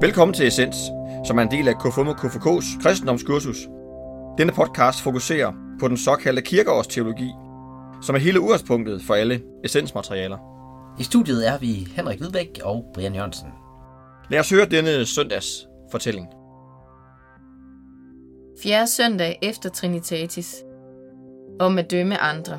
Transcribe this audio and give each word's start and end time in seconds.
Velkommen 0.00 0.34
til 0.34 0.46
Essens, 0.46 0.76
som 1.24 1.38
er 1.38 1.42
en 1.42 1.50
del 1.50 1.68
af 1.68 1.74
KFUM 1.78 2.08
og 2.08 2.14
KFK's 2.14 2.82
kristendomskursus. 2.82 3.56
Denne 4.38 4.52
podcast 4.52 5.02
fokuserer 5.02 5.52
på 5.80 5.88
den 5.88 5.96
såkaldte 5.96 6.42
kirkeårsteologi, 6.42 7.30
som 8.02 8.14
er 8.14 8.18
hele 8.18 8.40
udgangspunktet 8.40 9.02
for 9.02 9.14
alle 9.14 9.42
essensmaterialer. 9.64 10.38
I 10.98 11.02
studiet 11.02 11.48
er 11.48 11.58
vi 11.58 11.88
Henrik 11.96 12.18
Hvidbæk 12.18 12.60
og 12.64 12.84
Brian 12.94 13.14
Jørgensen. 13.14 13.48
Lad 14.30 14.40
os 14.40 14.50
høre 14.50 14.66
denne 14.66 15.06
søndags 15.06 15.68
fortælling. 15.90 16.26
Fjerde 18.62 18.86
søndag 18.86 19.38
efter 19.42 19.68
Trinitatis. 19.68 20.56
Om 21.60 21.78
at 21.78 21.90
dømme 21.90 22.18
andre. 22.18 22.58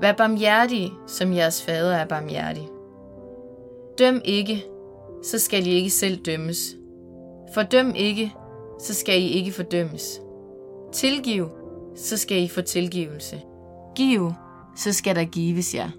Vær 0.00 0.12
barmhjertige, 0.12 0.92
som 1.06 1.32
jeres 1.32 1.62
fader 1.62 1.96
er 1.96 2.06
barmhjertig. 2.06 2.68
Døm 3.98 4.20
ikke, 4.24 4.64
så 5.22 5.38
skal 5.38 5.66
I 5.66 5.70
ikke 5.70 5.90
selv 5.90 6.16
dømmes. 6.16 6.76
Fordøm 7.54 7.94
ikke, 7.94 8.32
så 8.80 8.94
skal 8.94 9.22
I 9.22 9.28
ikke 9.28 9.52
fordømmes. 9.52 10.20
Tilgiv, 10.92 11.48
så 11.96 12.16
skal 12.16 12.42
I 12.42 12.48
få 12.48 12.60
tilgivelse. 12.60 13.40
Giv, 13.96 14.32
så 14.76 14.92
skal 14.92 15.16
der 15.16 15.24
gives 15.24 15.74
jer. 15.74 15.90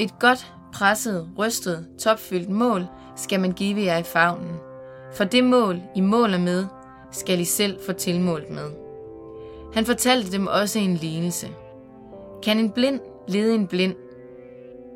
Et 0.00 0.18
godt, 0.20 0.52
presset, 0.74 1.28
rystet, 1.38 1.86
topfyldt 1.98 2.50
mål 2.50 2.86
skal 3.16 3.40
man 3.40 3.52
give 3.52 3.80
jer 3.80 3.98
i 3.98 4.02
favnen. 4.02 4.56
For 5.14 5.24
det 5.24 5.44
mål, 5.44 5.80
I 5.94 6.00
måler 6.00 6.38
med, 6.38 6.64
skal 7.12 7.40
I 7.40 7.44
selv 7.44 7.78
få 7.86 7.92
tilmålt 7.92 8.50
med. 8.50 8.70
Han 9.74 9.86
fortalte 9.86 10.32
dem 10.32 10.46
også 10.46 10.78
en 10.78 10.94
lignelse. 10.94 11.48
Kan 12.42 12.58
en 12.58 12.70
blind 12.70 13.00
lede 13.28 13.54
en 13.54 13.66
blind? 13.66 13.94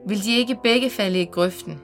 Vil 0.06 0.24
de 0.24 0.36
ikke 0.36 0.58
begge 0.62 0.90
falde 0.90 1.22
i 1.22 1.24
grøften? 1.24 1.80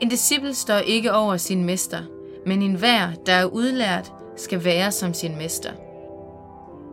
En 0.00 0.08
disciple 0.08 0.54
står 0.54 0.78
ikke 0.78 1.12
over 1.12 1.36
sin 1.36 1.64
mester, 1.64 2.02
men 2.46 2.62
enhver, 2.62 3.08
der 3.26 3.32
er 3.32 3.44
udlært, 3.44 4.12
skal 4.36 4.64
være 4.64 4.92
som 4.92 5.14
sin 5.14 5.36
mester. 5.36 5.70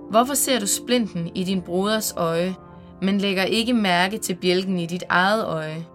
Hvorfor 0.10 0.34
ser 0.34 0.60
du 0.60 0.68
splinten 0.68 1.32
i 1.36 1.44
din 1.44 1.62
broders 1.62 2.14
øje, 2.18 2.56
men 3.02 3.18
lægger 3.18 3.44
ikke 3.44 3.74
mærke 3.74 4.18
til 4.18 4.36
bjælken 4.36 4.80
i 4.80 4.86
dit 4.86 5.04
eget 5.10 5.46
øje? 5.46 5.86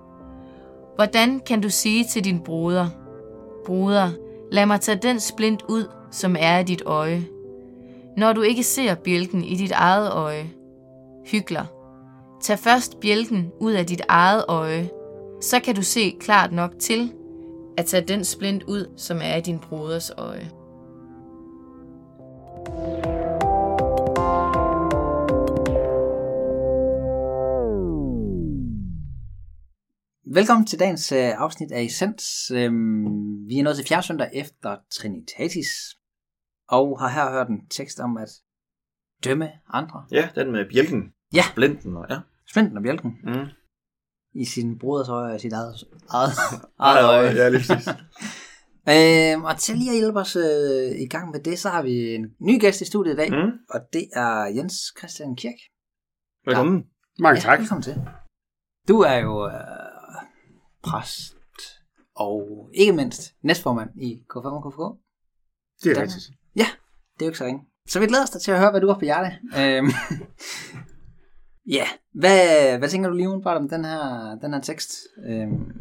Hvordan 0.95 1.41
kan 1.41 1.61
du 1.61 1.71
sige 1.71 2.05
til 2.13 2.25
din 2.25 2.41
broder, 2.41 2.89
Broder, 3.67 4.11
lad 4.53 4.67
mig 4.67 4.81
tage 4.81 4.99
den 5.03 5.21
splint 5.21 5.63
ud, 5.69 5.89
som 6.11 6.37
er 6.39 6.59
i 6.59 6.63
dit 6.63 6.83
øje, 6.87 7.27
når 8.17 8.33
du 8.33 8.43
ikke 8.43 8.63
ser 8.63 8.95
bjælken 8.95 9.45
i 9.45 9.55
dit 9.55 9.73
eget 9.73 10.13
øje? 10.13 10.51
Hygler. 11.27 11.65
Tag 12.43 12.59
først 12.59 13.01
bjælken 13.01 13.53
ud 13.61 13.73
af 13.73 13.87
dit 13.87 14.03
eget 14.09 14.45
øje, 14.49 14.91
så 15.45 15.61
kan 15.61 15.75
du 15.75 15.83
se 15.83 16.17
klart 16.21 16.53
nok 16.53 16.79
til 16.79 17.13
at 17.79 17.87
tage 17.87 18.07
den 18.07 18.25
splint 18.25 18.63
ud, 18.63 18.95
som 18.97 19.19
er 19.23 19.37
i 19.37 19.41
din 19.41 19.59
broders 19.59 20.11
øje. 20.11 20.51
Velkommen 30.35 30.67
til 30.67 30.79
dagens 30.79 31.13
øh, 31.13 31.19
afsnit 31.19 31.73
af 31.73 31.83
Essens. 31.83 32.51
Øhm, 32.51 33.49
vi 33.49 33.59
er 33.59 33.63
nået 33.63 33.77
til 33.77 33.87
fjerde 33.89 34.07
søndag 34.07 34.31
efter 34.35 34.77
Trinitatis, 34.91 35.69
og 36.69 37.01
har 37.01 37.09
her 37.09 37.31
hørt 37.31 37.49
en 37.49 37.69
tekst 37.71 38.01
om 38.01 38.17
at 38.17 38.29
dømme 39.25 39.51
andre. 39.69 40.05
Ja, 40.13 40.29
den 40.35 40.53
med 40.53 40.65
bjælken. 40.73 41.13
Ja. 41.35 41.43
Splinten 41.53 41.97
og 41.97 42.07
ja. 42.11 42.19
Splinten 42.51 42.77
og 42.77 42.83
bjælken 42.83 43.19
Mm. 43.23 43.64
I 44.35 44.45
sin 44.45 44.79
broders 44.79 45.09
øje 45.09 45.35
og 45.35 45.41
sit 45.41 45.53
eget, 45.53 45.75
eget, 46.11 46.33
eget 46.79 47.05
øje. 47.05 47.31
Ja, 47.31 47.49
lige 47.49 47.65
præcis. 47.69 47.89
Øhm, 48.89 49.45
og 49.45 49.57
til 49.59 49.77
lige 49.79 49.91
at 49.91 49.97
hjælpe 49.97 50.21
os 50.21 50.37
øh, 50.37 51.01
i 51.01 51.09
gang 51.11 51.31
med 51.31 51.41
det, 51.41 51.59
så 51.59 51.69
har 51.69 51.83
vi 51.83 52.15
en 52.15 52.25
ny 52.41 52.61
gæst 52.61 52.81
i 52.81 52.85
studiet 52.85 53.13
i 53.15 53.17
dag, 53.17 53.31
Mm. 53.31 53.51
og 53.71 53.81
det 53.93 54.09
er 54.13 54.45
Jens 54.45 54.75
Christian 54.99 55.37
Kirk. 55.37 55.55
Velkommen. 56.47 56.85
Mange 57.19 57.41
tak. 57.41 57.59
velkommen 57.61 57.83
til. 57.83 57.95
Du 58.89 59.01
er 59.01 59.15
jo 59.17 59.47
øh, 59.47 59.53
præst 60.83 61.37
og 62.17 62.71
ikke 62.75 62.93
mindst 62.93 63.35
næstformand 63.43 63.91
i 64.03 64.15
K5 64.15 64.47
og 64.47 64.63
KFK. 64.73 64.83
Det 65.85 65.91
er 65.93 65.97
Ja. 65.97 66.03
rigtigt. 66.03 66.25
Ja, 66.57 66.67
det 67.15 67.23
er 67.23 67.27
jo 67.27 67.31
ikke 67.31 67.39
så 67.39 67.45
ringe. 67.45 67.61
Så 67.89 68.01
vi 68.01 68.07
glæder 68.07 68.23
os 68.23 68.31
da 68.31 68.39
til 68.39 68.51
at 68.51 68.59
høre, 68.59 68.71
hvad 68.71 68.81
du 68.81 68.87
har 68.87 68.95
på 68.99 69.05
hjerte. 69.05 69.31
Øhm, 69.59 69.87
ja, 71.69 71.85
hvad, 72.13 72.79
hvad 72.79 72.89
tænker 72.89 73.09
du 73.09 73.17
lige 73.17 73.29
umiddelbart 73.29 73.57
om 73.57 73.69
den 73.69 73.85
her, 73.85 74.39
den 74.43 74.53
her 74.53 74.61
tekst? 74.61 74.93
Øhm, 75.29 75.73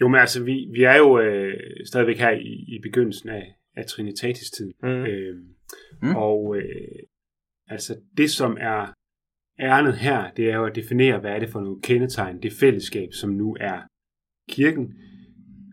Jo, 0.00 0.08
men 0.08 0.20
altså, 0.20 0.44
vi, 0.44 0.68
vi 0.72 0.82
er 0.82 0.96
jo 0.96 1.20
øh, 1.20 1.54
stadigvæk 1.86 2.18
her 2.18 2.30
i, 2.30 2.64
i 2.68 2.78
begyndelsen 2.82 3.28
af, 3.28 3.54
af 3.76 3.86
Trinitatis-tiden. 3.86 4.72
Mm. 4.82 4.88
Øh, 4.88 5.36
Mm. 6.02 6.16
Og 6.16 6.56
øh, 6.56 6.98
altså, 7.66 7.96
det 8.16 8.30
som 8.30 8.56
er 8.60 8.92
ærnet 9.60 9.96
her, 9.96 10.30
det 10.36 10.50
er 10.50 10.56
jo 10.56 10.64
at 10.66 10.74
definere, 10.74 11.20
hvad 11.20 11.30
er 11.30 11.38
det 11.38 11.50
for 11.50 11.60
nogle 11.60 11.82
kendetegn, 11.82 12.42
det 12.42 12.52
fællesskab, 12.52 13.08
som 13.12 13.30
nu 13.30 13.56
er 13.60 13.80
kirken. 14.48 14.94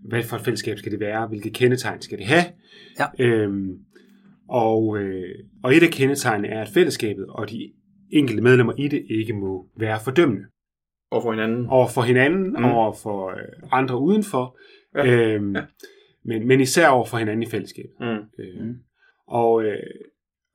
Hvad 0.09 0.23
for 0.23 0.35
et 0.35 0.41
fællesskab 0.41 0.77
skal 0.77 0.91
det 0.91 0.99
være? 0.99 1.27
Hvilke 1.27 1.49
kendetegn 1.49 2.01
skal 2.01 2.17
det 2.17 2.25
have? 2.25 2.44
Ja. 2.99 3.25
Øhm, 3.25 3.79
og, 4.49 4.97
øh, 4.97 5.35
og 5.63 5.75
et 5.75 5.83
af 5.83 5.89
kendetegnene 5.89 6.47
er, 6.47 6.61
at 6.61 6.69
fællesskabet 6.69 7.25
og 7.29 7.49
de 7.49 7.73
enkelte 8.17 8.41
medlemmer 8.43 8.73
i 8.77 8.87
det 8.87 9.05
ikke 9.09 9.33
må 9.33 9.65
være 9.77 9.99
fordømmende. 10.03 10.43
Og 11.11 11.21
for 11.23 11.31
hinanden. 11.31 11.65
over 11.69 11.87
for 11.87 12.01
hinanden, 12.01 12.49
Mm. 12.57 12.65
over 12.65 12.93
for 13.03 13.29
øh, 13.29 13.69
andre 13.71 13.99
udenfor, 13.99 14.57
Ja. 14.95 15.05
Øhm, 15.05 15.55
Ja. 15.55 15.61
men, 16.25 16.47
men 16.47 16.59
især 16.61 16.87
over 16.87 17.05
for 17.05 17.17
hinanden 17.17 17.43
i 17.43 17.45
fællesskab. 17.45 17.85
Mm. 17.99 18.05
Øh, 18.39 18.65
Mm. 18.65 18.73
Og 19.27 19.63
øh, 19.63 19.77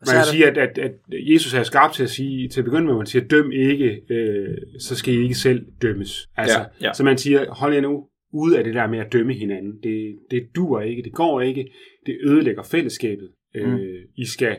man 0.06 0.15
kan 0.15 0.25
sige, 0.25 0.47
at, 0.47 0.59
at, 0.59 0.78
at 0.78 0.93
Jesus 1.10 1.54
er 1.54 1.62
skarp 1.62 1.93
til 1.93 2.03
at 2.03 2.10
sige, 2.10 2.48
til 2.48 2.60
at 2.60 2.65
begynde 2.65 2.84
med, 2.84 2.93
at 2.93 2.97
man 2.97 3.06
siger, 3.06 3.25
døm 3.25 3.53
ikke, 3.53 4.00
øh, 4.10 4.56
så 4.78 4.97
skal 4.97 5.15
I 5.15 5.22
ikke 5.22 5.34
selv 5.34 5.66
dømmes. 5.82 6.28
Altså, 6.37 6.59
Ja, 6.59 6.87
ja. 6.87 6.92
Så 6.92 7.04
man 7.04 7.19
siger, 7.19 7.50
hold 7.54 7.75
jer 7.75 7.81
nu 7.81 8.06
ude 8.32 8.59
af 8.59 8.65
det 8.65 8.75
der 8.75 8.87
med 8.87 8.98
at 8.98 9.12
dømme 9.12 9.32
hinanden. 9.34 9.72
Det, 9.82 10.19
det 10.31 10.42
duer 10.56 10.81
ikke, 10.81 11.03
det 11.03 11.12
går 11.12 11.41
ikke, 11.41 11.71
det 12.06 12.19
ødelægger 12.25 12.62
fællesskabet. 12.62 13.28
Øh, 13.54 13.72
Mm. 13.72 13.78
I, 14.16 14.25
skal, 14.27 14.56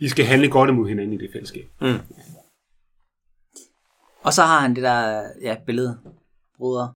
I 0.00 0.08
skal 0.08 0.24
handle 0.24 0.50
godt 0.50 0.70
imod 0.70 0.88
hinanden 0.88 1.12
i 1.12 1.18
det 1.18 1.30
fællesskab. 1.32 1.64
Mm. 1.80 1.86
Og 4.24 4.32
så 4.32 4.42
har 4.42 4.60
han 4.60 4.74
det 4.74 4.82
der 4.82 5.22
ja, 5.42 5.56
billede, 5.66 5.98
bruder. 6.56 6.88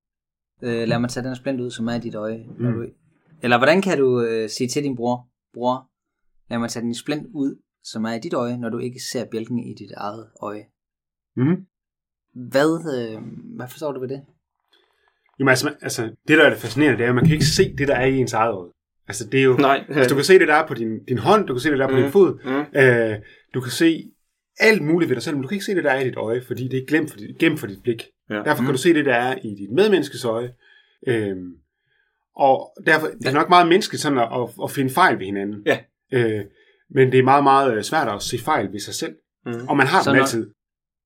Øh, 0.62 0.88
lad 0.88 0.98
mig 0.98 1.10
tage 1.10 1.26
den 1.26 1.36
splint 1.36 1.60
ud, 1.60 1.70
som 1.70 1.88
er 1.88 1.94
i 1.94 1.98
dit 1.98 2.14
øje. 2.14 2.38
Mm. 2.58 2.64
Når 2.64 2.70
du, 2.70 2.86
eller 3.42 3.58
hvordan 3.58 3.82
kan 3.82 3.98
du 3.98 4.22
øh, 4.22 4.48
sige 4.48 4.68
til 4.68 4.82
din 4.82 4.96
bror, 4.96 5.28
bror, 5.54 5.88
lad 6.50 6.58
mig 6.58 6.70
tage 6.70 6.82
den 6.82 6.94
splint 6.94 7.26
ud, 7.34 7.56
som 7.84 8.04
er 8.04 8.12
i 8.14 8.18
dit 8.18 8.34
øje, 8.34 8.56
når 8.58 8.68
du 8.68 8.78
ikke 8.78 9.00
ser 9.12 9.24
bjælken 9.24 9.58
i 9.58 9.74
dit 9.74 9.90
eget 9.96 10.26
øje. 10.42 10.64
Mm. 11.36 11.66
Hvad, 12.34 12.70
øh, 12.98 13.22
hvad 13.56 13.68
forstår 13.68 13.92
du 13.92 14.00
ved 14.00 14.08
det? 14.08 14.22
Jamen 15.38 15.48
altså, 15.48 15.74
altså, 15.82 16.02
det 16.28 16.38
der 16.38 16.44
er 16.44 16.50
det 16.50 16.58
fascinerende, 16.58 16.98
det 16.98 17.04
er, 17.04 17.08
at 17.08 17.14
man 17.14 17.24
kan 17.24 17.32
ikke 17.32 17.44
se 17.46 17.76
det, 17.76 17.88
der 17.88 17.94
er 17.94 18.06
i 18.06 18.16
ens 18.16 18.32
eget 18.32 18.52
øje. 18.54 18.70
Altså, 19.08 19.28
det 19.28 19.40
er 19.40 19.44
jo... 19.44 19.56
Nej. 19.56 19.84
Altså, 19.88 20.08
du 20.10 20.14
kan 20.14 20.24
se 20.24 20.38
det, 20.38 20.48
der 20.48 20.54
er 20.54 20.66
på 20.66 20.74
din, 20.74 21.04
din 21.04 21.18
hånd, 21.18 21.46
du 21.46 21.54
kan 21.54 21.60
se 21.60 21.70
det, 21.70 21.78
der 21.78 21.84
er 21.84 21.90
på 21.90 21.96
Mm. 21.96 22.02
din 22.02 22.10
fod, 22.12 22.38
Mm. 22.44 22.80
øh, 22.80 23.16
du 23.54 23.60
kan 23.60 23.70
se 23.70 24.10
alt 24.60 24.82
muligt 24.82 25.08
ved 25.08 25.16
dig 25.16 25.22
selv, 25.22 25.36
men 25.36 25.42
du 25.42 25.48
kan 25.48 25.54
ikke 25.54 25.64
se 25.64 25.74
det, 25.74 25.84
der 25.84 25.90
er 25.90 26.00
i 26.00 26.04
dit 26.04 26.16
øje, 26.16 26.42
fordi 26.46 26.68
det 26.68 26.78
er 26.82 26.86
glemt 26.86 27.10
for 27.10 27.18
dit, 27.18 27.38
gemt 27.38 27.60
for 27.60 27.66
dit 27.66 27.82
blik. 27.82 28.02
Ja. 28.30 28.34
Derfor 28.34 28.62
Mm. 28.62 28.66
kan 28.66 28.74
du 28.74 28.78
se 28.80 28.94
det, 28.94 29.04
der 29.06 29.14
er 29.14 29.34
i 29.44 29.48
dit 29.54 29.70
medmenneskes 29.72 30.24
øje. 30.24 30.52
Øhm, 31.06 31.52
og 32.36 32.72
derfor 32.86 33.06
det 33.06 33.26
er 33.26 33.32
nok 33.32 33.48
meget 33.48 33.68
menneskeligt 33.68 34.02
sådan 34.02 34.18
at, 34.18 34.28
at, 34.32 34.48
at 34.64 34.70
finde 34.70 34.90
fejl 34.90 35.18
ved 35.18 35.26
hinanden. 35.26 35.62
Ja. 35.66 35.78
Øh, 36.12 36.44
men 36.90 37.12
det 37.12 37.18
er 37.18 37.22
meget, 37.22 37.42
meget 37.44 37.74
øh, 37.76 37.82
svært 37.82 38.08
at 38.08 38.22
se 38.22 38.38
fejl 38.38 38.72
ved 38.72 38.80
sig 38.80 38.94
selv. 38.94 39.14
Mm. 39.46 39.68
Og 39.68 39.76
man 39.76 39.86
har 39.86 40.02
Så 40.02 40.10
dem 40.10 40.16
når- 40.16 40.22
altid. 40.22 40.50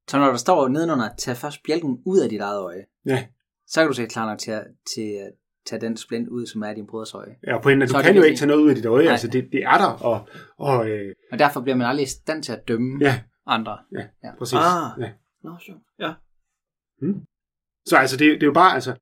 Så 0.09 0.19
når 0.19 0.27
der 0.27 0.37
står 0.37 0.69
nedenunder, 0.69 1.09
tag 1.19 1.37
først 1.37 1.59
bjælken 1.67 1.99
ud 2.07 2.19
af 2.21 2.29
dit 2.29 2.41
eget 2.41 2.61
øje, 2.61 2.85
Ja. 3.07 3.27
så 3.67 3.81
kan 3.81 3.89
du 3.89 3.95
se 3.95 4.07
klar 4.07 4.27
nok 4.27 4.39
til 4.39 4.51
at, 4.51 4.65
til 4.95 5.03
at 5.27 5.33
tage 5.67 5.81
den 5.81 5.97
splint 5.97 6.29
ud, 6.29 6.47
som 6.47 6.63
er 6.63 6.71
i 6.71 6.75
din 6.75 6.87
broders 6.87 7.15
øje. 7.15 7.35
Ja, 7.47 7.55
og 7.57 7.63
på 7.63 7.69
en, 7.69 7.81
du 7.81 7.87
Så 7.87 8.03
kan 8.03 8.17
jo 8.17 8.23
ikke 8.23 8.39
tage 8.39 8.47
noget 8.49 8.61
ud 8.63 8.69
af 8.69 8.75
dit 8.77 8.87
øje, 8.87 9.05
Nej. 9.05 9.13
altså 9.13 9.29
det, 9.29 9.49
det 9.53 9.63
er 9.65 9.79
der, 9.79 9.87
og, 9.87 10.29
og 10.59 10.89
øh, 10.91 11.15
Og 11.33 11.39
derfor 11.39 11.61
bliver 11.61 11.77
man 11.77 11.87
aldrig 11.87 12.03
i 12.05 12.09
stand 12.09 12.43
til 12.43 12.53
at 12.53 12.69
dømme 12.69 12.99
ja, 13.05 13.21
andre. 13.47 13.79
ja, 13.93 14.07
Ja. 14.25 14.37
præcis. 14.39 14.59
Ah. 14.59 15.01
Ja. 15.01 15.13
Nå, 15.43 15.59
sjovt. 15.67 15.83
Så 17.87 17.97
altså, 17.97 18.17
det, 18.17 18.27
det 18.35 18.43
er 18.43 18.47
jo 18.47 18.53
bare, 18.53 18.75
altså, 18.75 18.95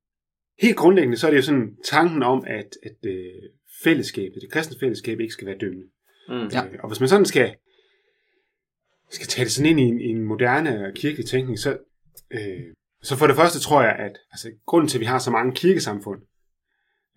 helt 0.60 0.76
grundlæggende, 0.76 1.16
så 1.16 1.26
er 1.26 1.30
det 1.30 1.36
jo 1.38 1.42
sådan 1.42 1.76
tanken 1.84 2.22
om, 2.22 2.44
at, 2.46 2.70
at 2.82 3.10
øh, 3.10 3.42
fællesskabet, 3.84 4.42
det 4.42 4.52
kristne 4.52 4.76
fællesskab, 4.80 5.20
ikke 5.20 5.32
skal 5.32 5.46
være 5.46 5.58
dømmende. 5.58 5.86
Mm. 6.28 6.48
Ja. 6.52 6.66
Øh, 6.66 6.78
og 6.82 6.88
hvis 6.88 7.00
man 7.00 7.08
sådan 7.08 7.26
skal, 7.26 7.56
skal 9.10 9.26
tage 9.26 9.44
det 9.44 9.52
sådan 9.52 9.70
ind 9.70 9.80
i 9.80 9.82
en, 9.82 10.00
i 10.00 10.08
en 10.08 10.22
moderne 10.24 10.92
kirkelig 10.94 11.26
tænkning, 11.26 11.58
så, 11.58 11.78
øh, 12.30 12.74
så 13.02 13.16
for 13.16 13.26
det 13.26 13.36
første 13.36 13.60
tror 13.60 13.82
jeg, 13.82 13.96
at 13.98 14.18
altså, 14.32 14.52
grunden 14.66 14.88
til, 14.88 14.98
at 14.98 15.00
vi 15.00 15.06
har 15.06 15.18
så 15.18 15.30
mange 15.30 15.54
kirkesamfund, 15.54 16.22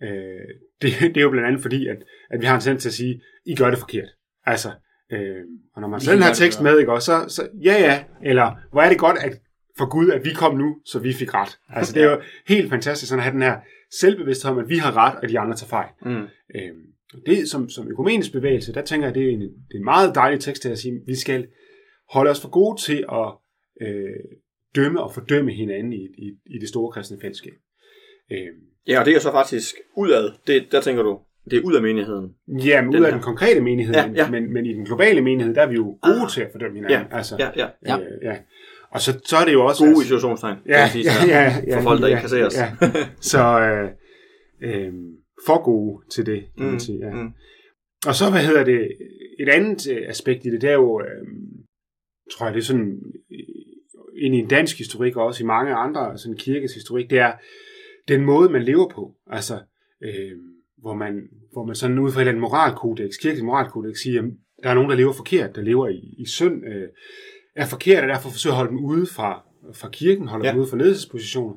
øh, 0.02 0.48
det, 0.82 0.90
det 1.14 1.16
er 1.16 1.22
jo 1.22 1.30
blandt 1.30 1.48
andet 1.48 1.62
fordi, 1.62 1.86
at, 1.86 2.04
at 2.30 2.40
vi 2.40 2.46
har 2.46 2.54
en 2.54 2.60
tendens 2.60 2.82
til 2.82 2.88
at 2.88 2.94
sige, 2.94 3.22
I 3.46 3.54
gør 3.56 3.70
det 3.70 3.78
forkert. 3.78 4.08
Altså, 4.46 4.72
øh, 5.14 5.44
og 5.74 5.80
når 5.80 5.88
man 5.88 6.00
her 6.00 6.28
det 6.28 6.36
tekst 6.36 6.62
med, 6.62 6.78
ikke, 6.78 6.92
også, 6.92 7.06
så, 7.06 7.34
så 7.34 7.48
ja 7.64 7.72
ja, 7.72 8.04
eller 8.24 8.52
hvor 8.72 8.82
er 8.82 8.88
det 8.88 8.98
godt, 8.98 9.18
at 9.20 9.40
for 9.78 9.88
Gud, 9.88 10.10
at 10.10 10.24
vi 10.24 10.30
kom 10.30 10.56
nu, 10.56 10.76
så 10.84 10.98
vi 10.98 11.12
fik 11.12 11.34
ret. 11.34 11.58
Altså, 11.68 11.94
det 11.94 12.02
er 12.02 12.10
jo 12.10 12.20
helt 12.48 12.70
fantastisk 12.70 13.08
sådan 13.08 13.18
at 13.18 13.24
have 13.24 13.32
den 13.32 13.42
her 13.42 13.56
selvbevidsthed 14.00 14.50
om, 14.50 14.58
at 14.58 14.68
vi 14.68 14.76
har 14.76 14.96
ret, 14.96 15.18
og 15.22 15.28
de 15.28 15.38
andre 15.38 15.56
tager 15.56 15.68
fejl. 15.68 15.88
Mm. 16.02 16.26
Øhm, 16.56 16.82
det 17.26 17.48
som, 17.50 17.68
som 17.68 17.88
økumenisk 17.88 18.32
bevægelse, 18.32 18.74
der 18.74 18.82
tænker 18.82 19.06
jeg, 19.06 19.14
det 19.14 19.24
er 19.24 19.30
en, 19.30 19.40
det 19.40 19.74
er 19.74 19.78
en 19.78 19.84
meget 19.84 20.14
dejlig 20.14 20.40
tekst 20.40 20.62
til 20.62 20.68
at 20.68 20.78
sige, 20.78 21.00
vi 21.06 21.14
skal 21.14 21.46
holde 22.10 22.30
os 22.30 22.40
for 22.40 22.48
gode 22.48 22.80
til 22.80 23.04
at 23.12 23.32
øh, 23.88 24.38
dømme 24.76 25.02
og 25.02 25.14
fordømme 25.14 25.52
hinanden 25.52 25.92
i, 25.92 26.04
i, 26.18 26.32
i 26.46 26.58
det 26.60 26.68
store 26.68 26.92
kristne 26.92 27.18
fællesskab. 27.20 27.54
Øhm, 28.32 28.74
Ja, 28.86 29.00
og 29.00 29.06
det 29.06 29.16
er 29.16 29.20
så 29.20 29.30
faktisk 29.30 29.74
udad. 29.96 30.32
Det, 30.46 30.72
der 30.72 30.80
tænker 30.80 31.02
du, 31.02 31.20
det 31.50 31.58
er 31.58 31.62
ud 31.62 31.74
af 31.74 31.82
menigheden. 31.82 32.34
ja, 32.64 32.82
men 32.82 32.90
ud 32.90 32.94
af 32.94 33.00
her. 33.04 33.10
den 33.10 33.20
konkrete 33.22 33.60
menighed, 33.60 33.94
Ja, 33.94 34.06
men, 34.06 34.16
ja. 34.16 34.30
Men, 34.30 34.52
men 34.52 34.66
i 34.66 34.72
den 34.72 34.84
globale 34.84 35.20
menighed, 35.20 35.54
der 35.54 35.62
er 35.62 35.66
vi 35.68 35.74
jo 35.74 35.98
gode 36.02 36.20
Ah. 36.22 36.28
til 36.30 36.40
at 36.42 36.48
fordømme 36.52 36.74
hinanden. 36.76 37.06
Ja, 37.10 37.16
altså, 37.16 37.36
Ja, 37.38 37.50
ja. 37.56 37.68
Ja. 37.86 37.98
Øh, 37.98 38.06
ja. 38.22 38.36
Og 38.90 39.00
så, 39.00 39.20
så 39.24 39.36
er 39.36 39.44
det 39.44 39.52
jo 39.52 39.64
også... 39.66 39.80
Gode 39.84 39.90
altså- 39.90 40.02
situationstegn, 40.02 40.58
ja, 40.68 40.88
sige, 40.88 41.04
ja, 41.04 41.26
ja, 41.42 41.52
ja, 41.66 41.76
for 41.78 41.82
folk, 41.82 42.00
der 42.00 42.06
ja, 42.08 42.12
ikke 42.12 42.20
kan 42.20 42.28
se 42.30 42.46
os. 42.46 42.56
Ja. 42.56 42.72
Så 43.20 43.60
øh, 43.60 43.90
øh, 44.62 44.92
for 45.46 45.62
gode 45.64 46.04
til 46.10 46.26
det, 46.26 46.44
kan 46.56 46.64
man 46.64 46.72
Mm, 46.72 46.78
sige. 46.78 46.98
Ja. 47.06 47.10
mm. 47.14 47.30
Og 48.06 48.14
så, 48.14 48.30
hvad 48.30 48.40
hedder 48.40 48.64
det, 48.64 48.88
et 49.40 49.48
andet 49.48 49.90
øh, 49.92 50.02
aspekt 50.08 50.44
i 50.44 50.50
det, 50.50 50.60
det 50.60 50.70
er 50.70 50.74
jo, 50.74 51.00
øh, 51.00 51.26
tror 52.32 52.46
jeg, 52.46 52.54
det 52.54 52.60
er 52.60 52.64
sådan, 52.64 52.88
øh, 53.32 53.38
ind 54.24 54.34
i 54.34 54.38
en 54.38 54.48
dansk 54.48 54.78
historik, 54.78 55.16
og 55.16 55.24
også 55.26 55.44
i 55.44 55.46
mange 55.46 55.74
andre 55.74 56.18
sådan 56.18 56.36
kirkes 56.36 56.74
historik, 56.74 57.10
det 57.10 57.18
er 57.18 57.32
den 58.08 58.24
måde, 58.24 58.48
man 58.52 58.62
lever 58.62 58.88
på. 58.94 59.12
Altså, 59.30 59.54
øh, 60.04 60.32
hvor, 60.84 60.94
man, 60.94 61.14
hvor 61.52 61.64
man 61.64 61.74
sådan 61.74 61.98
ud 61.98 62.10
fra 62.12 62.18
et 62.20 62.22
eller 62.22 62.32
andet 62.32 62.40
moralkodex, 62.40 63.10
kirkelig 63.22 63.44
moralkodex, 63.44 63.96
siger, 63.98 64.22
at 64.22 64.30
der 64.62 64.70
er 64.70 64.74
nogen, 64.74 64.90
der 64.90 64.96
lever 64.96 65.12
forkert, 65.12 65.56
der 65.56 65.62
lever 65.62 65.88
i, 65.88 66.14
i 66.18 66.26
synd, 66.26 66.56
øh, 66.66 66.88
er 67.56 67.66
forkert, 67.66 68.02
og 68.02 68.08
derfor 68.08 68.30
forsøger 68.30 68.54
at 68.54 68.56
holde 68.56 68.70
dem 68.70 68.84
ude 68.84 69.06
fra, 69.06 69.30
fra 69.74 69.88
kirken, 69.88 70.28
holder 70.28 70.44
Ja. 70.44 70.48
ja. 70.48 70.52
dem 70.52 70.60
ude 70.60 70.70
fra 70.70 70.76
ledelsespositioner. 70.76 71.54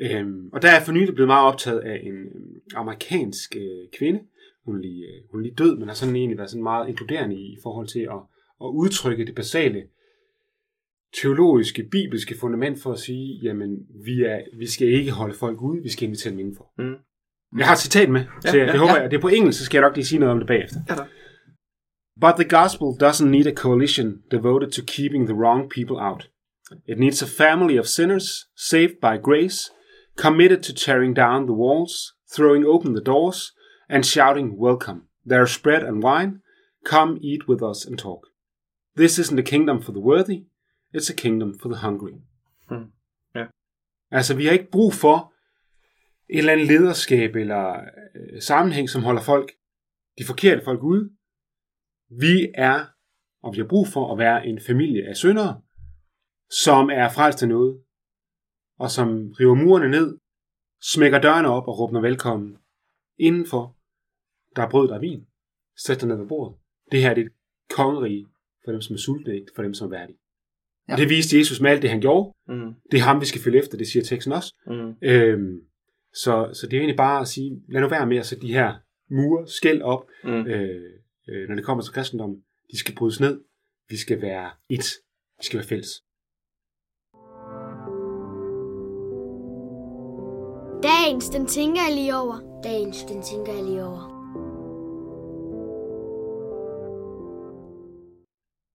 Øhm, 0.00 0.48
og 0.52 0.62
der 0.62 0.68
er 0.68 0.84
for 0.84 0.92
nylig 0.92 1.14
blevet 1.14 1.28
meget 1.28 1.46
optaget 1.52 1.80
af 1.80 2.00
en 2.02 2.14
øhm, 2.14 2.60
amerikansk 2.74 3.56
øh, 3.56 3.98
kvinde. 3.98 4.20
Hun 4.64 4.76
er, 4.76 4.80
lige, 4.80 5.04
øh, 5.06 5.30
hun 5.30 5.40
er 5.40 5.42
lige 5.42 5.54
død, 5.54 5.78
men 5.78 5.88
har 5.88 5.94
sådan 5.94 6.16
egentlig 6.16 6.38
været 6.38 6.50
sådan 6.50 6.62
meget 6.62 6.88
inkluderende 6.88 7.36
i, 7.36 7.46
i 7.52 7.58
forhold 7.62 7.88
til 7.88 8.00
at, 8.00 8.20
at 8.64 8.68
udtrykke 8.82 9.24
det 9.24 9.34
basale 9.34 9.82
teologiske, 11.22 11.82
bibelske 11.90 12.34
fundament 12.40 12.82
for 12.82 12.92
at 12.92 12.98
sige, 12.98 13.40
jamen, 13.42 13.70
vi, 14.04 14.22
er, 14.22 14.40
vi 14.58 14.66
skal 14.66 14.88
ikke 14.88 15.10
holde 15.10 15.34
folk 15.34 15.62
ude, 15.62 15.82
vi 15.82 15.88
skal 15.88 16.04
invitere 16.06 16.30
dem 16.30 16.38
indenfor. 16.38 16.72
Mm. 16.78 16.94
Jeg 17.58 17.66
har 17.66 17.72
et 17.72 17.78
citat 17.78 18.08
med, 18.10 18.20
Ja, 18.44 18.50
så 18.50 18.56
jeg, 18.56 18.66
ja, 18.66 18.72
det 18.72 18.80
håber 18.80 18.94
ja. 18.94 19.02
jeg. 19.02 19.10
Det 19.10 19.16
er 19.16 19.20
på 19.20 19.28
engelsk, 19.28 19.58
så 19.58 19.64
skal 19.64 19.78
jeg 19.78 19.88
nok 19.88 19.96
lige 19.96 20.06
sige 20.06 20.18
noget 20.18 20.32
om 20.32 20.38
det 20.38 20.46
bagefter. 20.46 20.80
Ja, 20.88 20.94
da. 20.94 21.04
But 22.20 22.34
the 22.40 22.48
gospel 22.58 22.88
doesn't 23.06 23.30
need 23.36 23.46
a 23.46 23.54
coalition 23.54 24.22
devoted 24.30 24.70
to 24.70 24.82
keeping 24.86 25.26
the 25.26 25.36
wrong 25.42 25.70
people 25.76 25.96
out. 26.08 26.30
It 26.88 26.98
needs 26.98 27.22
a 27.22 27.30
family 27.42 27.78
of 27.78 27.86
sinners 27.86 28.26
saved 28.70 28.96
by 29.06 29.14
grace, 29.28 29.58
committed 30.16 30.60
to 30.62 30.72
tearing 30.72 31.16
down 31.16 31.46
the 31.46 31.58
walls, 31.64 31.92
throwing 32.34 32.64
open 32.64 32.94
the 32.94 33.04
doors, 33.12 33.52
and 33.88 34.04
shouting, 34.04 34.48
Welcome. 34.66 35.00
There's 35.30 35.62
bread 35.62 35.82
and 35.82 36.02
wine. 36.02 36.32
Come 36.84 37.18
eat 37.22 37.48
with 37.48 37.62
us 37.70 37.86
and 37.88 37.98
talk. 37.98 38.22
This 38.96 39.18
isn't 39.18 39.38
a 39.38 39.42
kingdom 39.42 39.82
for 39.82 39.92
the 39.92 40.00
worthy, 40.00 40.38
it's 40.94 41.10
a 41.10 41.14
kingdom 41.14 41.58
for 41.60 41.68
the 41.68 41.78
hungry. 41.86 42.14
Hmm. 42.68 42.86
Ja. 43.34 43.46
Altså, 44.10 44.34
vi 44.36 44.44
har 44.44 44.52
ikke 44.52 44.70
brug 44.70 44.94
for 44.94 45.32
et 46.28 46.38
eller 46.38 46.52
andet 46.52 46.66
lederskab 46.66 47.36
eller 47.36 47.80
øh, 48.14 48.42
sammenhæng, 48.42 48.90
som 48.90 49.02
holder 49.02 49.22
folk, 49.22 49.52
de 50.18 50.24
forkerte 50.24 50.64
folk 50.64 50.82
ude. 50.82 51.10
Vi 52.10 52.52
er, 52.54 52.84
og 53.42 53.52
vi 53.54 53.58
har 53.60 53.66
brug 53.68 53.88
for 53.88 54.12
at 54.12 54.18
være 54.18 54.46
en 54.46 54.60
familie 54.60 55.08
af 55.08 55.16
syndere, 55.16 55.60
som 56.50 56.90
er 56.90 57.08
frelst 57.08 57.38
til 57.38 57.48
noget, 57.48 57.80
og 58.78 58.90
som 58.90 59.32
river 59.40 59.54
murene 59.54 59.88
ned, 59.88 60.18
smækker 60.82 61.20
dørene 61.20 61.48
op 61.48 61.68
og 61.68 61.78
råbner 61.78 62.00
velkommen. 62.00 62.56
Indenfor, 63.18 63.76
der 64.56 64.62
er 64.62 64.70
brød, 64.70 64.88
der 64.88 64.94
er 64.94 65.00
vin. 65.00 65.26
Sæt 65.76 66.00
dig 66.00 66.08
ned 66.08 66.16
ved 66.16 66.26
bordet. 66.28 66.58
Det 66.92 67.02
her 67.02 67.14
det 67.14 67.22
er 67.22 67.26
et 67.26 67.32
kongerige 67.70 68.26
for 68.64 68.72
dem, 68.72 68.80
som 68.80 68.94
er 68.94 68.98
sultne, 68.98 69.34
ikke 69.34 69.52
for 69.54 69.62
dem, 69.62 69.74
som 69.74 69.86
er 69.86 69.98
værdige. 69.98 70.18
Ja. 70.88 70.92
Ja. 70.92 70.94
Og 70.94 70.98
det 70.98 71.08
viste 71.08 71.38
Jesus 71.38 71.60
med 71.60 71.70
alt 71.70 71.82
det, 71.82 71.90
han 71.90 72.00
gjorde. 72.00 72.34
Mm. 72.48 72.74
Det 72.90 72.98
er 72.98 73.02
ham, 73.02 73.20
vi 73.20 73.26
skal 73.26 73.40
følge 73.40 73.58
efter, 73.58 73.76
det 73.78 73.86
siger 73.86 74.02
teksten 74.02 74.32
også. 74.32 74.54
Mm. 74.66 74.94
Øhm, 75.02 75.60
så, 76.22 76.50
så 76.52 76.66
det 76.66 76.76
er 76.76 76.80
egentlig 76.80 76.96
bare 76.96 77.20
at 77.20 77.28
sige, 77.28 77.62
lad 77.68 77.80
nu 77.80 77.88
være 77.88 78.06
med 78.06 78.16
at 78.16 78.26
sætte 78.26 78.46
de 78.46 78.52
her 78.52 78.74
mure, 79.10 79.48
skæld 79.48 79.82
op, 79.82 80.04
Mm. 80.24 80.46
øh, 80.46 80.80
øh, 81.28 81.48
når 81.48 81.54
det 81.54 81.64
kommer 81.64 81.82
til 81.82 81.92
kristendom. 81.92 82.36
De 82.72 82.78
skal 82.78 82.94
brydes 82.94 83.20
ned. 83.20 83.40
Vi 83.88 83.96
skal 83.96 84.22
være 84.22 84.50
et. 84.70 84.84
Vi 85.38 85.44
skal 85.44 85.58
være 85.58 85.66
fælles. 85.68 85.88
Dagens, 90.82 91.28
den 91.28 91.46
tænker 91.46 91.80
jeg 91.88 91.94
lige 91.96 92.16
over. 92.16 92.60
Dagens, 92.64 93.04
den 93.04 93.22
tænker 93.22 93.52
jeg 93.52 93.64
lige 93.64 93.84
over. 93.84 94.16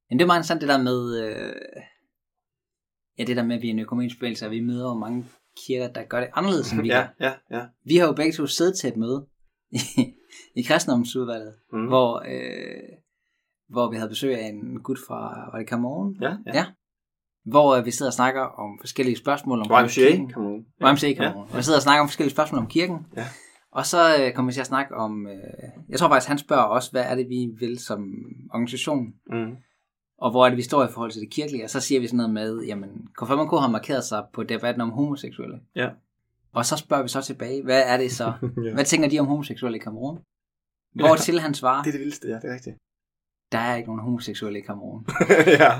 Men 0.09 0.19
det 0.19 0.23
er 0.23 0.27
meget 0.27 0.39
interessant 0.39 0.61
det 0.61 0.69
der 0.69 0.83
med, 0.83 0.99
øh, 1.23 1.55
ja 3.17 3.23
det 3.23 3.37
der 3.37 3.43
med, 3.43 3.55
at 3.55 3.61
vi 3.61 3.67
er 3.67 3.71
en 3.73 3.79
økonomisk 3.79 4.17
bevægelse, 4.19 4.45
og 4.45 4.51
vi 4.51 4.59
møder 4.59 4.87
jo 4.89 4.93
mange 4.93 5.25
kirker, 5.67 5.93
der 5.93 6.03
gør 6.03 6.19
det 6.19 6.29
anderledes, 6.33 6.71
end 6.71 6.81
vi 6.81 6.87
Ja, 6.95 7.01
gør. 7.19 7.27
ja, 7.27 7.57
ja. 7.57 7.65
Vi 7.85 7.95
har 7.97 8.07
jo 8.07 8.13
begge 8.13 8.31
to 8.33 8.45
siddet 8.47 8.77
til 8.77 8.87
et 8.89 8.97
møde 8.97 9.25
i, 9.71 9.79
i 10.55 10.61
kristendomsudvalget, 10.61 11.53
Mm. 11.73 11.87
hvor, 11.87 12.23
øh, 12.27 12.81
hvor 13.69 13.89
vi 13.91 13.95
havde 13.95 14.09
besøg 14.09 14.39
af 14.39 14.45
en 14.47 14.79
gut 14.83 14.97
fra, 15.07 15.49
var 15.51 15.59
det 15.59 15.69
Cameroon? 15.69 16.15
Ja, 16.21 16.27
ja. 16.45 16.53
ja. 16.53 16.65
Hvor 17.45 17.75
øh, 17.75 17.85
vi 17.85 17.91
sidder 17.91 18.09
og 18.09 18.13
snakker 18.13 18.41
om 18.41 18.77
forskellige 18.81 19.17
spørgsmål 19.17 19.59
om 19.59 19.65
YMCA, 19.83 20.01
kirken. 20.01 20.29
kan 20.29 20.41
man 20.41 20.91
YMCA 20.93 21.13
Cameroon. 21.13 21.47
Ja. 21.47 21.51
Og 21.51 21.57
vi 21.57 21.63
sidder 21.63 21.77
og 21.79 21.83
snakker 21.83 22.01
om 22.01 22.07
forskellige 22.07 22.31
spørgsmål 22.31 22.59
om 22.61 22.67
kirken. 22.67 23.05
Ja. 23.17 23.25
Og 23.71 23.85
så 23.85 23.97
øh, 24.19 24.33
kommer 24.33 24.51
vi 24.51 24.53
til 24.53 24.61
at 24.61 24.67
snakke 24.67 24.95
om, 24.95 25.27
øh, 25.27 25.33
jeg 25.89 25.99
tror 25.99 26.07
faktisk, 26.09 26.27
han 26.27 26.37
spørger 26.37 26.63
os, 26.67 26.87
hvad 26.87 27.03
er 27.03 27.15
det, 27.15 27.29
vi 27.29 27.49
vil 27.59 27.79
som 27.79 28.03
organisation? 28.53 29.05
Mm. 29.31 29.55
Og 30.21 30.31
hvor 30.31 30.45
er 30.45 30.49
det, 30.49 30.57
vi 30.57 30.61
står 30.61 30.83
i 30.83 30.87
forhold 30.91 31.11
til 31.11 31.21
det 31.21 31.29
kirkelige, 31.29 31.63
og 31.63 31.69
så 31.69 31.79
siger 31.79 32.01
vi 32.01 32.07
sådan 32.07 32.17
noget 32.17 32.33
med, 32.33 32.63
jamen, 32.63 32.89
KFMK 33.17 33.51
har 33.51 33.69
markeret 33.69 34.03
sig 34.03 34.23
på 34.33 34.43
debatten 34.43 34.81
om 34.81 34.89
homoseksuelle. 34.89 35.59
Ja. 35.75 35.89
Og 36.53 36.65
så 36.65 36.77
spørger 36.77 37.03
vi 37.03 37.09
så 37.09 37.21
tilbage, 37.21 37.63
hvad 37.63 37.83
er 37.85 37.97
det 37.97 38.11
så? 38.11 38.33
Ja. 38.65 38.73
Hvad 38.73 38.85
tænker 38.85 39.09
de 39.09 39.19
om 39.19 39.25
homoseksuelle 39.25 39.77
i 39.77 39.79
Kamerun? 39.79 40.19
Hvor 40.95 41.15
til 41.15 41.39
han 41.39 41.53
svarer, 41.53 41.83
Det 41.83 41.87
er 41.89 41.91
det 41.91 41.99
vildeste, 41.99 42.27
ja, 42.27 42.35
det 42.35 42.43
er 42.49 42.53
rigtigt. 42.53 42.75
der 43.51 43.57
er 43.57 43.75
ikke 43.75 43.87
nogen 43.89 44.01
homoseksuelle 44.01 44.59
i 44.59 44.61
Kamerun. 44.61 45.05
ja. 45.59 45.71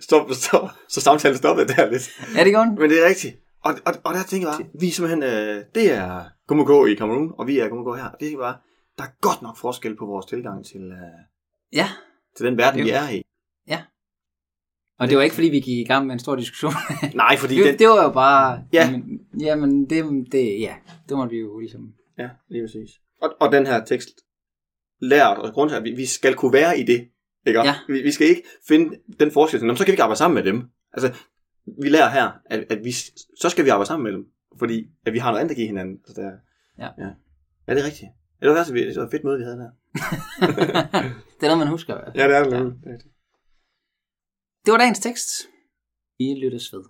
Stop, 0.00 0.30
stop. 0.32 0.68
Så 0.88 1.00
samtalen 1.00 1.36
stoppede 1.38 1.68
der 1.68 1.90
lidt. 1.90 2.10
er 2.38 2.44
det 2.44 2.54
godt? 2.54 2.68
Men 2.78 2.90
det 2.90 3.04
er 3.04 3.08
rigtigt. 3.08 3.36
Og, 3.64 3.72
og, 3.86 3.92
og 4.04 4.14
der 4.14 4.22
tænker 4.22 4.48
jeg 4.48 4.58
bare, 4.58 4.80
vi 4.80 4.88
er 4.88 4.92
simpelthen, 4.92 5.22
øh, 5.22 5.64
det 5.74 5.92
er 5.92 6.24
KMK 6.48 6.88
i 6.90 6.94
Kamerun, 6.94 7.32
og 7.38 7.46
vi 7.46 7.58
er 7.58 7.68
KMK 7.68 7.96
her. 8.02 8.10
Det 8.20 8.32
er 8.32 8.38
bare, 8.38 8.56
der 8.98 9.04
er 9.04 9.08
godt 9.20 9.42
nok 9.42 9.56
forskel 9.56 9.96
på 9.96 10.06
vores 10.06 10.26
tilgang 10.26 10.64
til, 10.66 10.82
øh, 10.82 11.18
Ja, 11.72 11.88
til 12.36 12.46
den 12.46 12.56
verden, 12.58 12.80
Jo. 12.80 12.84
vi 12.84 12.90
er 12.90 13.08
i. 13.10 13.22
og 15.00 15.08
det 15.08 15.16
var 15.16 15.22
ikke 15.22 15.34
fordi, 15.34 15.48
vi 15.48 15.60
gik 15.60 15.78
i 15.78 15.84
gang 15.84 16.06
med 16.06 16.12
en 16.12 16.18
stor 16.18 16.36
diskussion. 16.36 16.72
Nej, 17.14 17.36
fordi 17.36 17.56
det, 17.56 17.64
den... 17.64 17.78
det 17.78 17.88
var 17.88 18.02
jo 18.04 18.10
bare, 18.10 18.62
Ja. 18.72 18.90
jamen, 18.90 19.20
jamen 19.40 19.90
det, 19.90 20.32
det, 20.32 20.60
ja, 20.60 20.74
det 21.08 21.16
må 21.16 21.26
vi 21.26 21.36
jo 21.38 21.58
ligesom, 21.58 21.80
Ja, 22.18 22.28
lige 22.48 22.62
præcis. 22.64 22.90
Og, 23.22 23.34
og 23.40 23.52
den 23.52 23.66
her 23.66 23.84
tekst 23.84 24.08
lært, 25.00 25.38
og 25.38 25.52
grund 25.52 25.70
til, 25.70 25.76
at 25.76 25.84
vi, 25.84 25.90
vi 25.90 26.06
skal 26.06 26.34
kunne 26.34 26.52
være 26.52 26.78
i 26.78 26.82
det. 26.82 27.08
Ikke? 27.46 27.60
Ja. 27.60 27.74
Vi, 27.88 28.02
vi 28.02 28.10
skal 28.10 28.26
ikke 28.28 28.42
finde 28.68 28.96
den 29.20 29.30
forskel, 29.30 29.60
så 29.60 29.84
kan 29.84 29.86
vi 29.86 29.92
ikke 29.92 30.02
arbejde 30.02 30.18
sammen 30.18 30.34
med 30.34 30.52
dem. 30.52 30.62
Altså, 30.92 31.12
vi 31.82 31.88
lærer 31.88 32.10
her, 32.10 32.30
at, 32.46 32.64
at 32.70 32.78
vi, 32.84 32.92
så 33.40 33.48
skal 33.48 33.64
vi 33.64 33.70
arbejde 33.70 33.86
sammen 33.88 34.04
med 34.04 34.12
dem, 34.12 34.24
fordi 34.58 34.86
at 35.06 35.12
vi 35.12 35.18
har 35.18 35.30
noget 35.30 35.40
andet 35.40 35.50
at 35.50 35.56
give 35.56 35.66
hinanden. 35.66 35.98
Så 36.06 36.12
det 36.16 36.24
er, 36.24 36.32
Ja. 36.78 36.88
ja. 37.04 37.10
Ja, 37.68 37.74
det 37.74 37.80
er 37.82 37.86
rigtigt. 37.86 38.10
Ja, 38.40 38.46
det 38.46 38.50
var 38.50 38.56
faktisk 38.56 38.74
det 38.74 38.96
var 38.96 39.04
et 39.04 39.10
fedt 39.10 39.24
møde, 39.24 39.38
vi 39.38 39.44
havde 39.44 39.56
der. 39.56 39.70
det 41.40 41.42
er 41.42 41.48
noget, 41.48 41.58
man 41.58 41.68
husker. 41.68 41.96
Ja, 42.14 42.28
det 42.28 42.36
er 42.36 42.44
det. 42.44 42.74
Ja. 42.86 42.92
Det 44.64 44.70
var 44.72 44.78
dagens 44.78 45.00
tekst. 45.00 45.28
I 46.18 46.34
lyttes 46.34 46.72
ved. 46.72 46.84